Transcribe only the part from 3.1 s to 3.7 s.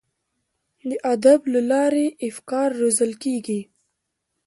کیږي.